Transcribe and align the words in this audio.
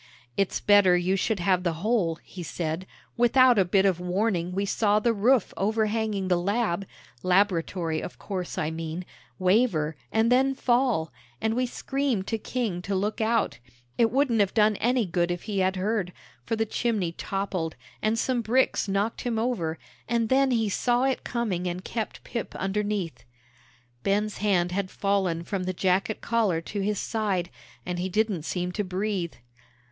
"It's 0.35 0.59
better 0.59 0.97
you 0.97 1.15
should 1.15 1.39
have 1.41 1.61
the 1.61 1.73
whole," 1.85 2.15
he 2.23 2.41
said; 2.41 2.87
"without 3.17 3.59
a 3.59 3.63
bit 3.65 3.85
of 3.85 3.99
warning 3.99 4.51
we 4.51 4.65
saw 4.65 4.97
the 4.97 5.13
roof 5.13 5.53
overhanging 5.55 6.27
the 6.27 6.37
'Lab' 6.41 6.87
laboratory, 7.21 8.01
of 8.01 8.17
course, 8.17 8.57
I 8.57 8.71
mean 8.71 9.05
waver, 9.37 9.95
and 10.11 10.31
then 10.31 10.55
fall, 10.55 11.13
and 11.39 11.53
we 11.53 11.67
screamed 11.67 12.25
to 12.25 12.39
King 12.39 12.81
to 12.81 12.95
look 12.95 13.21
out; 13.21 13.59
it 13.95 14.09
wouldn't 14.09 14.39
have 14.39 14.55
done 14.55 14.75
any 14.77 15.05
good 15.05 15.29
if 15.29 15.43
he 15.43 15.59
had 15.59 15.75
heard, 15.75 16.13
for 16.47 16.55
the 16.55 16.65
chimney 16.65 17.11
toppled, 17.11 17.75
and 18.01 18.17
some 18.17 18.41
bricks 18.41 18.87
knocked 18.87 19.21
him 19.21 19.37
over, 19.37 19.77
and 20.09 20.29
then 20.29 20.49
he 20.49 20.67
saw 20.67 21.03
it 21.03 21.23
coming 21.23 21.67
and 21.67 21.83
kept 21.85 22.23
Pip 22.23 22.55
underneath." 22.55 23.23
Ben's 24.01 24.39
hand 24.39 24.71
had 24.71 24.89
fallen 24.89 25.43
from 25.43 25.65
the 25.65 25.73
jacket 25.73 26.21
collar 26.21 26.59
to 26.59 26.81
his 26.81 26.97
side, 26.97 27.51
and 27.85 27.99
he 27.99 28.09
didn't 28.09 28.41
seem 28.41 28.71
to 28.71 28.83
breathe. 28.83 29.33